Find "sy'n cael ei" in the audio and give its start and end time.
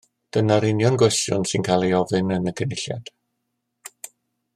1.51-1.93